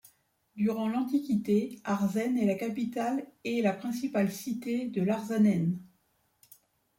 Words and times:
Durant 0.55 0.87
l'Antiquité, 0.89 1.79
Arzen 1.83 2.35
est 2.35 2.47
la 2.47 2.55
capitale 2.55 3.23
et 3.43 3.61
la 3.61 3.71
principale 3.71 4.31
cité 4.31 4.87
de 4.87 5.03
l'Arzanène. 5.03 5.77